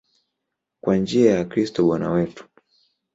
[0.81, 2.47] Kwa njia ya Kristo Bwana wetu.